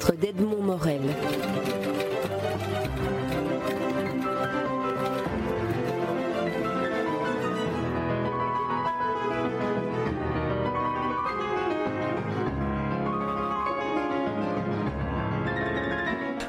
[0.00, 0.49] centre d'Edmond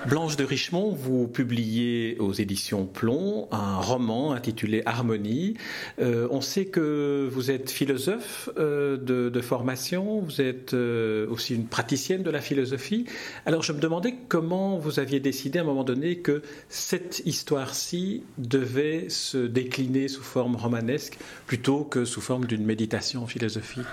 [0.07, 5.53] Blanche de Richemont, vous publiez aux éditions Plomb un roman intitulé Harmonie.
[5.99, 11.67] Euh, on sait que vous êtes philosophe euh, de, formation, vous êtes euh, aussi une
[11.67, 13.05] praticienne de la philosophie.
[13.45, 18.23] Alors je me demandais comment vous aviez décidé à un moment donné que cette histoire-ci
[18.39, 23.86] devait se décliner sous forme romanesque plutôt que sous forme d'une méditation philosophique.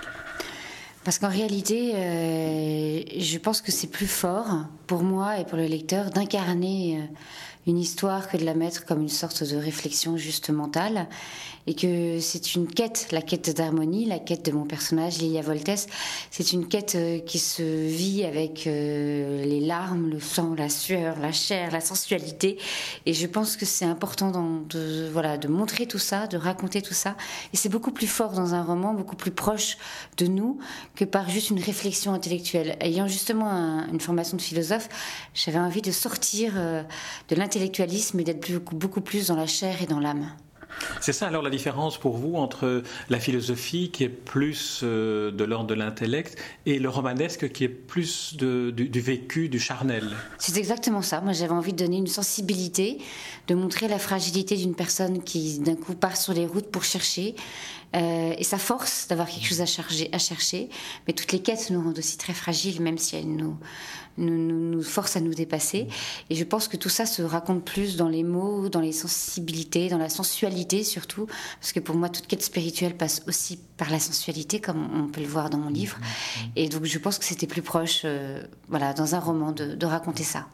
[1.09, 5.65] Parce qu'en réalité, euh, je pense que c'est plus fort pour moi et pour le
[5.65, 7.05] lecteur d'incarner euh,
[7.69, 11.07] une histoire que de la mettre comme une sorte de réflexion juste mentale
[11.67, 15.87] et que c'est une quête, la quête d'harmonie, la quête de mon personnage Lilia Voltes,
[16.31, 21.19] c'est une quête euh, qui se vit avec euh, les larmes, le sang, la sueur,
[21.19, 22.57] la chair, la sensualité.
[23.05, 26.95] Et je pense que c'est important de, voilà, de montrer tout ça, de raconter tout
[26.95, 27.15] ça.
[27.53, 29.77] Et c'est beaucoup plus fort dans un roman, beaucoup plus proche
[30.17, 30.57] de nous
[30.95, 32.77] que par juste une réflexion intellectuelle.
[32.79, 34.89] Ayant justement une formation de philosophe,
[35.35, 36.81] j'avais envie de sortir euh,
[37.27, 40.31] de l'intellectuel intellectualisme et d'être beaucoup, plus dans la chair et dans l'âme.
[41.01, 45.43] C'est ça alors la différence pour vous entre la philosophie qui est plus euh, de
[45.43, 50.09] l'ordre de l'intellect et le romanesque qui est plus du, du, vécu, du charnel?
[50.37, 51.19] C'est exactement ça.
[51.19, 52.99] Moi j'avais envie de donner une sensibilité,
[53.47, 57.35] de montrer la fragilité d'une personne qui d'un coup part sur les routes pour chercher
[57.95, 60.69] euh, et sa force d'avoir quelque chose à, charger, à chercher.
[61.07, 63.57] Mais toutes les quêtes nous rendent aussi très fragiles, même si elles nous,
[64.17, 65.87] nous, nous, forcent à nous dépasser.
[66.29, 69.89] Et je pense que tout ça se raconte plus dans les mots, dans les sensibilités,
[69.89, 71.27] dans la sensualité surtout,
[71.59, 75.21] parce que pour moi, toute quête spirituelle passe aussi par la sensualité, comme on peut
[75.21, 75.97] le voir dans mon livre.
[76.55, 79.85] Et donc, je pense que c'était plus proche, euh, voilà, dans un roman, de, de
[79.85, 80.47] raconter ça.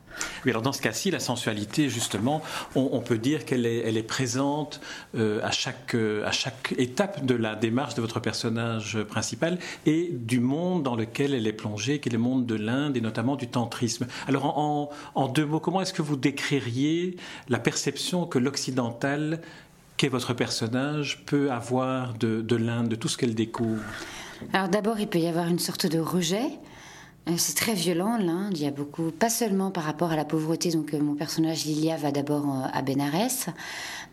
[0.46, 2.42] Alors dans ce cas-ci, la sensualité, justement,
[2.76, 4.80] on, peut dire qu'elle est, présente
[5.16, 10.10] euh, à, chaque, euh, à chaque étape de la démarche de votre personnage principal et
[10.12, 13.36] du monde dans lequel elle est plongée, qui est le monde de l'Inde et notamment
[13.36, 14.08] du tantrisme.
[14.28, 17.18] Alors en, deux mots, comment est-ce que vous décririez
[17.50, 19.42] la perception que l'occidental
[19.98, 23.84] qu'est votre personnage peut avoir de, de l'Inde, de tout ce qu'elle découvre?
[24.54, 26.50] Alors d'abord, il peut y avoir une sorte de rejet
[27.38, 28.56] c'est très violent l'Inde.
[28.56, 30.70] Il y a beaucoup, pas seulement par rapport à la pauvreté.
[30.72, 33.54] Donc euh, mon personnage Lilia va d'abord euh, à Benares,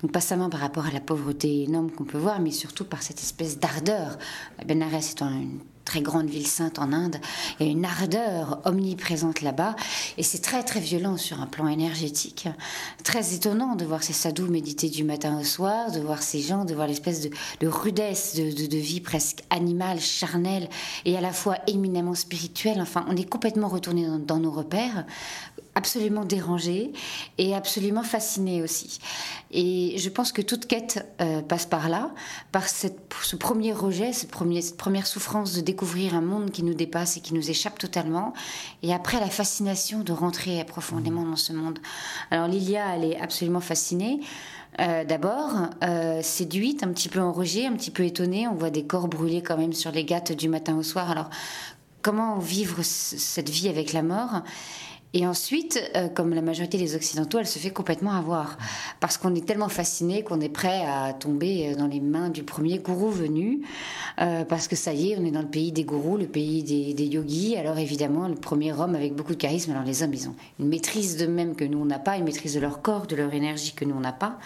[0.00, 3.02] donc pas seulement par rapport à la pauvreté énorme qu'on peut voir, mais surtout par
[3.02, 4.18] cette espèce d'ardeur.
[4.66, 7.16] Benares étant une très grande ville sainte en Inde.
[7.58, 9.76] Il y a une ardeur omniprésente là-bas
[10.18, 12.48] et c'est très très violent sur un plan énergétique.
[13.04, 16.64] Très étonnant de voir ces sadhus méditer du matin au soir, de voir ces gens,
[16.64, 20.68] de voir l'espèce de, rudesse de, vie presque animale, charnelle
[21.04, 22.80] et à la fois éminemment spirituelle.
[22.80, 25.04] Enfin, on est complètement retourné dans nos repères
[25.74, 26.92] absolument dérangé
[27.38, 28.98] et absolument fasciné aussi.
[29.50, 32.10] Et je pense que toute quête euh, passe par là,
[32.50, 37.20] par ce premier rejet, cette, première souffrance de découvrir un monde qui nous dépasse et
[37.20, 38.32] qui nous échappe totalement,
[38.82, 41.78] et après la fascination de rentrer profondément dans ce monde.
[42.30, 44.20] Alors Lilia, elle est absolument fascinée.
[44.80, 45.50] Euh, d'abord,
[45.84, 48.48] euh, séduite, un petit peu en rejet, un petit peu étonnée.
[48.48, 51.10] On voit des corps brûlés quand même sur les gâtes du matin au soir.
[51.10, 51.28] Alors,
[52.00, 54.42] comment vivre cette vie avec la mort?
[55.14, 58.56] Et ensuite, euh, comme la majorité des Occidentaux, elle se fait complètement avoir.
[58.98, 62.44] Parce qu'on est tellement fasciné qu'on est prêt à tomber euh, dans les mains du
[62.44, 63.60] premier gourou venu.
[64.20, 66.62] Euh, parce que ça y est, on est dans le pays des gourous, le pays
[66.62, 67.56] des, yogis.
[67.56, 69.72] Alors évidemment, le premier homme avec beaucoup de charisme.
[69.72, 72.54] Alors les hommes, ils ont une maîtrise d'eux-mêmes que nous, on n'a pas, une maîtrise
[72.54, 74.38] de leur corps, de leur énergie que nous, on n'a pas.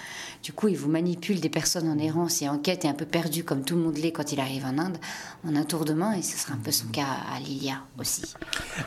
[0.43, 3.06] Du coup, ils vous manipulent des personnes en errance et en quête et un peu
[3.06, 4.98] perdues, comme tout le monde l'est quand il arrive en Inde,
[5.47, 6.12] en un tour de main.
[6.15, 8.22] Et ce sera un peu son cas à Lilia aussi.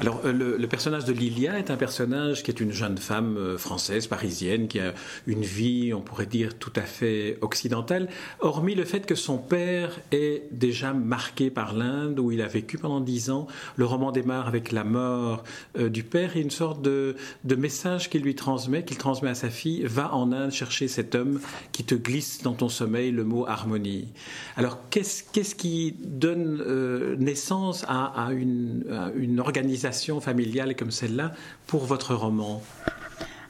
[0.02, 3.58] Alors, le, le personnage de Lilia est un personnage qui est une jeune femme euh,
[3.58, 4.94] française, parisienne, qui a
[5.28, 8.10] une vie, on pourrait dire, tout à fait occidentale,
[8.40, 12.78] hormis le fait que son père est déjà marqué par l'Inde, où il a vécu
[12.78, 13.48] pendant dix ans.
[13.76, 15.44] Le roman démarre avec la mort
[15.78, 17.16] euh, du père et une sorte de,
[17.58, 21.40] message qu'il lui transmet, qu'il transmet à sa fille, va en Inde chercher cet homme
[21.72, 24.08] qui te glisse dans ton sommeil le mot harmonie.
[24.56, 31.34] Alors, qu'est-ce, qui donne euh, naissance à une organisation familiale comme celle-là?
[31.70, 32.62] Pour votre roman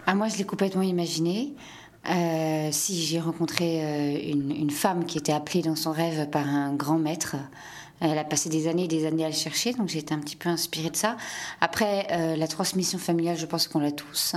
[0.06, 1.54] ah, Moi, je l'ai complètement imaginé.
[2.10, 6.74] Euh, si j'ai rencontré euh, une, femme qui était appelée dans son rêve par un
[6.74, 7.38] grand maître,
[8.02, 10.20] Elle a passé des années et des années à le chercher, donc j'ai été un
[10.20, 11.18] petit peu inspirée de ça.
[11.60, 14.36] Après, euh, la transmission familiale, je pense qu'on l'a tous.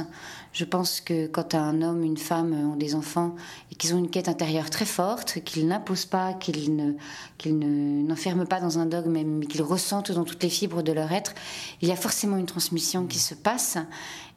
[0.53, 3.35] Je pense que quand un homme, une femme ont des enfants
[3.71, 6.93] et qu'ils ont une quête intérieure très forte, qu'ils n'imposent pas, qu'ils ne,
[7.39, 11.13] qu'ils n'enferment pas dans un dogme, mais qu'ils ressentent dans toutes les fibres de leur
[11.13, 11.35] être,
[11.81, 13.79] il y a forcément une transmission qui se passe.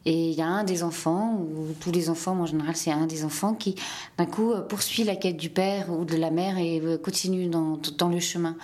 [0.06, 3.08] Et il y a un des enfants, ou tous les enfants, en général, c'est un
[3.08, 3.76] des enfants qui,
[4.20, 8.10] d'un coup, poursuit la quête du père ou de la mère et euh, continue dans,
[8.10, 8.56] le chemin.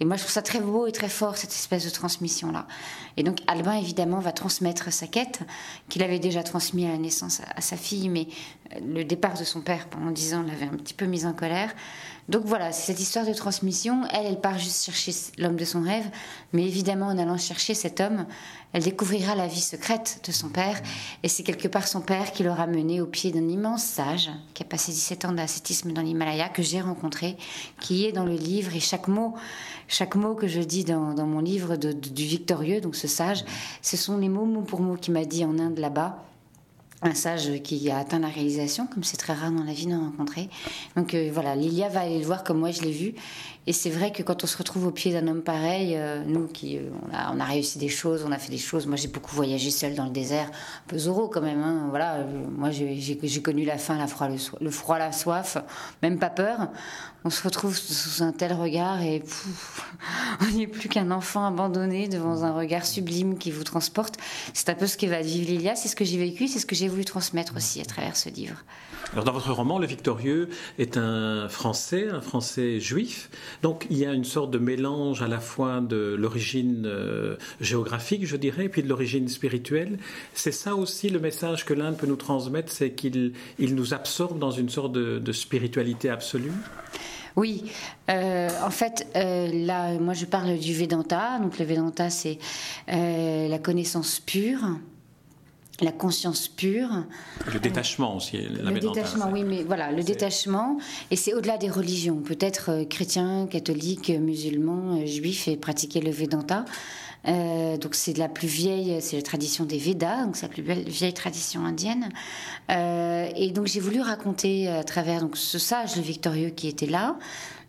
[0.00, 2.66] Et moi, je trouve ça très beau et très fort, cette espèce de transmission-là.
[3.16, 5.40] Et donc, Albin, évidemment, va transmettre sa quête,
[5.88, 8.28] qu'il avait déjà transmis à la naissance à, sa fille, mais
[8.74, 11.32] euh, le départ de son père pendant dix ans l'avait un petit peu mise en
[11.32, 11.74] colère.
[12.28, 14.04] Donc voilà, cette histoire de transmission.
[14.12, 16.08] Elle, elle part juste chercher l'homme de son rêve,
[16.52, 18.26] mais évidemment, en allant chercher cet homme,
[18.72, 20.80] elle découvrira la vie secrète de son père,
[21.22, 24.62] et c'est quelque part son père qui l'aura mené au pied d'un immense sage, qui
[24.62, 27.36] a passé 17 ans d'ascétisme dans l'Himalaya, que j'ai rencontré,
[27.80, 29.34] qui est dans le livre, et chaque mot,
[29.88, 33.44] chaque mot que je dis dans, mon livre du victorieux, donc ce sage,
[33.82, 36.24] ce sont les mots mot pour mot qu'il m'a dit en Inde là-bas
[37.02, 39.94] un sage qui a atteint la réalisation, comme c'est très rare dans la vie de
[39.94, 40.48] rencontrer.
[40.96, 43.14] Donc euh, voilà, Lilia va aller le voir comme moi je l'ai vu.
[43.66, 46.48] Et c'est vrai que quand on se retrouve au pied d'un homme pareil, euh, nous
[46.48, 48.86] qui euh, on, a, on, a, réussi des choses, on a fait des choses.
[48.86, 51.62] Moi j'ai beaucoup voyagé seul dans le désert, un peu Zorro quand même.
[51.62, 51.86] Hein.
[51.90, 52.24] voilà,
[52.56, 54.28] moi j'ai connu la faim, la froid,
[54.60, 55.58] le, froid, la soif,
[56.02, 56.68] même pas peur.
[57.24, 59.22] On se retrouve sous un tel regard et
[60.40, 64.16] on n'est plus qu'un enfant abandonné devant un regard sublime qui vous transporte.
[64.54, 66.66] C'est un peu ce que va vivre Lilia, c'est ce que j'ai vécu, c'est ce
[66.66, 68.56] que j'ai voulu transmettre aussi à travers ce livre.
[69.12, 70.48] Alors dans votre roman, Le Victorieux
[70.78, 73.30] est un Français, un Français juif.
[73.62, 78.26] Donc il y a une sorte de mélange à la fois de l'origine euh, géographique,
[78.26, 79.98] je dirais, et puis de l'origine spirituelle.
[80.34, 84.38] C'est ça aussi le message que l'Inde peut nous transmettre, c'est qu'il il nous absorbe
[84.38, 86.52] dans une sorte de, spiritualité absolue.
[87.36, 87.64] Oui,
[88.10, 91.38] euh, en fait, euh, là, moi je parle du Vedanta.
[91.38, 92.38] Donc le Vedanta, c'est
[92.88, 94.60] la connaissance pure
[95.82, 97.04] la conscience pure.
[97.52, 98.38] Le détachement aussi.
[98.62, 100.78] La le détachement, oui, mais voilà, le détachement.
[101.10, 102.16] Et c'est au-delà des religions.
[102.16, 106.64] Peut-être euh, chrétien, catholique, musulman, euh, juif et pratiquer le Vedanta.
[107.28, 110.62] Euh, donc c'est la plus vieille, c'est la tradition des Védas, donc c'est la plus
[110.62, 112.08] belle, vieille tradition indienne.
[112.68, 117.16] et donc j'ai voulu raconter à travers donc ce sage, le victorieux qui était là,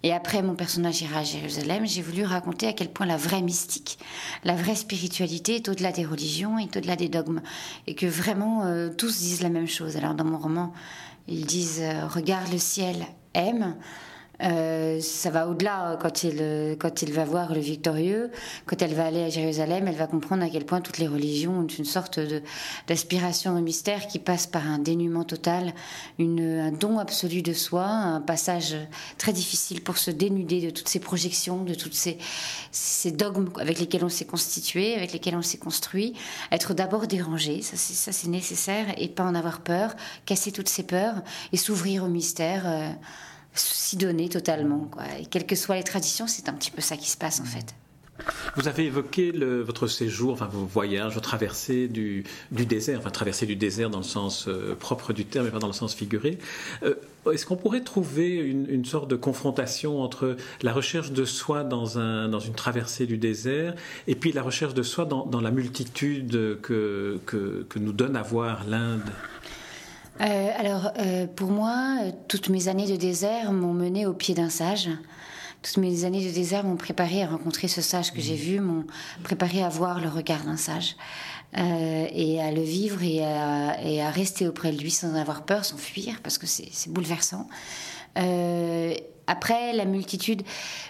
[0.03, 1.87] et après, mon personnage ira à Jérusalem.
[1.87, 3.97] J'ai voulu raconter à quel point la vraie mystique,
[4.43, 7.41] la vraie spiritualité est au-delà des religions, est au-delà des dogmes.
[7.87, 9.95] Et que vraiment, euh, tous disent la même chose.
[9.95, 10.73] Alors, dans mon roman,
[11.29, 12.97] ils disent euh, Regarde le ciel,
[13.33, 13.75] aime.
[14.41, 18.31] Euh, ça va au-delà euh, quand il, euh, quand il va voir le victorieux,
[18.65, 21.59] quand elle va aller à Jérusalem, elle va comprendre à quel point toutes les religions
[21.59, 22.19] ont une sorte
[22.87, 25.73] d'aspiration au mystère qui passe par un dénuement total,
[26.17, 28.75] une, un don absolu de soi, un passage
[29.19, 32.17] très difficile pour se dénuder de toutes ces projections, de toutes ces,
[32.71, 36.15] ces dogmes avec lesquels on s'est constitué, avec lesquels on s'est construit.
[36.51, 39.95] Être d'abord dérangé, ça c'est nécessaire, et pas en avoir peur,
[40.25, 41.21] casser toutes ces peurs
[41.51, 42.95] et s'ouvrir au mystère
[43.53, 44.87] s'y donner totalement.
[44.91, 45.03] Quoi.
[45.19, 47.45] Et quelles que soient les traditions, c'est un petit peu ça qui se passe en
[47.45, 47.75] fait.
[48.55, 53.09] Vous avez évoqué le, votre séjour, enfin vos voyages, votre traversée du, du désert, enfin
[53.09, 55.95] traversée du désert dans le sens euh, propre du terme, mais pas dans le sens
[55.95, 56.37] figuré.
[56.83, 56.93] Euh,
[57.31, 61.97] est-ce qu'on pourrait trouver une, une, sorte de confrontation entre la recherche de soi dans,
[61.97, 63.73] un, dans une traversée du désert
[64.07, 68.15] et puis la recherche de soi dans, dans la multitude que, que, que nous donne
[68.15, 69.09] à voir l'Inde?
[70.21, 74.49] Euh, alors, euh, pour moi, toutes mes années de désert m'ont mené au pied d'un
[74.49, 74.89] sage.
[75.61, 78.37] Toutes mes années de désert m'ont préparé à rencontrer ce sage que j'ai mmh.
[78.37, 78.85] vu, m'ont
[79.23, 80.95] préparé à voir le regard d'un sage.
[81.55, 85.45] Euh, et à le vivre et à, et à, rester auprès de lui sans avoir
[85.45, 87.47] peur, sans fuir, parce que c'est bouleversant.
[88.17, 88.95] Euh,
[89.27, 90.43] après, la multitude,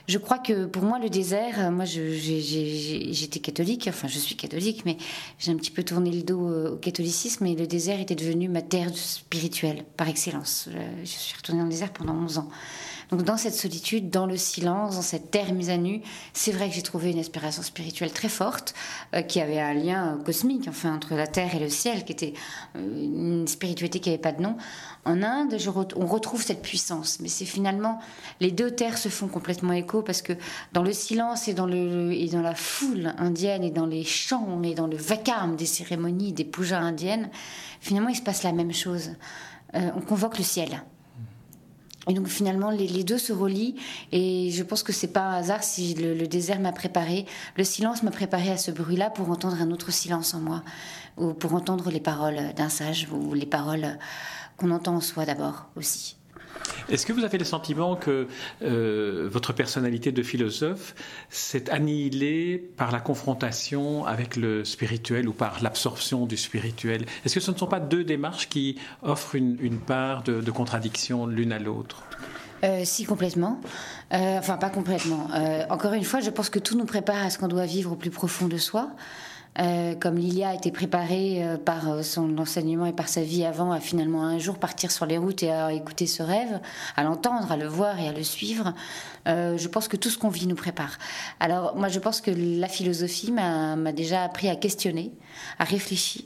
[0.08, 4.84] je crois que pour moi, le désert, euh, moi, j'étais catholique, enfin, je suis catholique,
[4.86, 4.98] mais
[5.40, 8.62] j'ai un petit peu tourné le dos au catholicisme et le désert était devenu ma
[8.62, 10.68] terre spirituelle, par excellence.
[10.70, 12.50] Euh, je suis retournée dans le désert pendant 11 ans.
[13.14, 16.02] Donc dans cette solitude, dans le silence, dans cette terre mise à nu,
[16.34, 18.74] c'est vrai que j'ai trouvé une inspiration spirituelle très forte,
[19.14, 22.34] euh, qui avait un lien cosmique, enfin entre la terre et le ciel, qui était
[22.76, 24.58] euh, une spiritualité qui n'avait pas de nom.
[25.06, 25.56] En Inde,
[25.96, 28.00] on retrouve cette puissance, mais c'est finalement
[28.40, 30.34] les deux terres se font complètement écho parce que
[30.74, 34.62] dans le silence et dans, le, et dans la foule indienne et dans les chants
[34.64, 37.30] et dans le vacarme des cérémonies des pujas indiennes,
[37.80, 39.12] finalement il se passe la même chose.
[39.76, 40.84] Euh, on convoque le ciel.
[42.10, 43.76] Et donc finalement, les, deux se relient
[44.12, 47.26] et je pense que c'est pas un hasard si le, désert m'a préparé,
[47.56, 50.64] le silence m'a préparé à ce bruit-là pour entendre un autre silence en moi,
[51.18, 53.98] ou pour entendre les paroles d'un sage ou les paroles
[54.58, 56.18] qu'on entend en soi d'abord aussi.
[56.90, 58.28] Est-ce que vous avez le sentiment que
[58.62, 60.96] euh, votre personnalité de philosophe
[61.30, 67.06] s'est annihilée par la confrontation avec le spirituel ou par l'absorption du spirituel?
[67.26, 71.52] Est-ce que ce ne sont pas deux démarches qui offrent une, part de, contradiction l'une
[71.52, 72.04] à l'autre?
[72.64, 73.60] Euh, si, complètement.
[74.14, 75.28] Euh, enfin, pas complètement.
[75.70, 77.96] encore une fois, je pense que tout nous prépare à ce qu'on doit vivre au
[77.96, 78.90] plus profond de soi.
[79.60, 83.46] Euh, comme Lilia a été préparée euh, par euh, son enseignement et par sa vie
[83.46, 86.60] avant à finalement un jour partir sur les routes et à écouter ce rêve,
[86.96, 88.74] à l'entendre, à le voir et à le suivre,
[89.26, 90.98] je pense que tout ce qu'on vit nous prépare.
[91.40, 95.14] Alors moi je pense que la philosophie m'a déjà appris à questionner,
[95.60, 96.24] à réfléchir,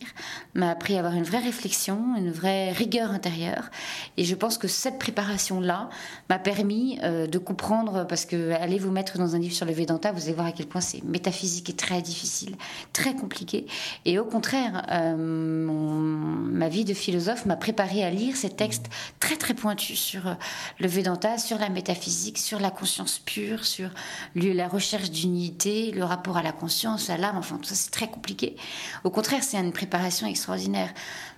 [0.56, 3.70] m'a appris à avoir une vraie réflexion, une vraie rigueur intérieure.
[4.18, 5.90] Et je pense que cette préparation-là
[6.30, 10.12] m'a permis de comprendre, parce que allez vous mettre dans un livre sur le Vedanta,
[10.12, 12.56] vous allez voir à quel point c'est métaphysique et très difficile,
[12.94, 13.66] très compliqué.
[14.06, 18.88] Et au contraire, euh, ma vie de philosophe m'a préparé à lire ces textes
[19.20, 20.34] très très pointus sur euh,
[20.80, 23.90] le Vedanta, sur la métaphysique, sur la conscience pure, sur
[24.36, 27.38] la recherche d'unité, le rapport à la conscience, à l'âme.
[27.38, 28.56] Enfin, tout ça c'est très compliqué.
[29.04, 30.94] Au contraire, c'est une préparation extraordinaire.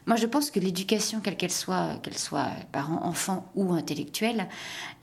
[0.05, 4.47] Moi, je pense que l'éducation, quelle qu'elle soit, qu'elle soit parent, enfant ou intellectuelle,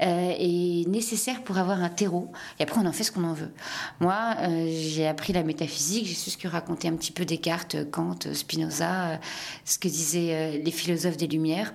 [0.02, 2.32] euh, est nécessaire pour avoir un terreau.
[2.58, 3.52] Et après, on en fait ce qu'on en veut.
[4.00, 4.36] Moi,
[4.68, 9.10] j'ai appris la métaphysique, j'ai su ce que racontait un petit peu Descartes, Kant, Spinoza,
[9.10, 9.16] euh,
[9.64, 11.72] ce que disaient les philosophes des Lumières.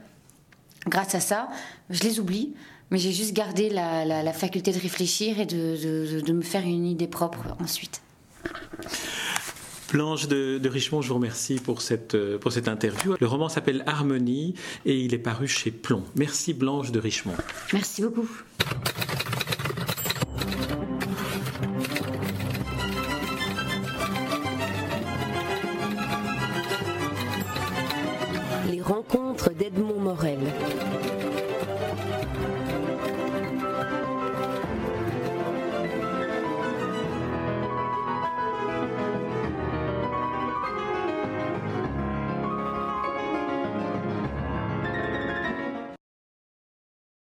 [0.87, 1.49] Grâce à ça,
[1.89, 2.53] je les oublie,
[2.89, 7.55] mais j'ai juste gardé la, faculté de réfléchir et de me faire une idée propre
[7.59, 8.01] ensuite.
[9.91, 13.15] Blanche de, Richemont, je vous remercie pour cette, euh, pour cette interview.
[13.19, 14.55] Le roman s'appelle Harmonie
[14.85, 16.03] et il est paru chez Plomb.
[16.15, 17.35] Merci Blanche de Richemont.
[17.73, 18.27] Merci beaucoup.
[29.49, 30.39] d'Edmond Morel.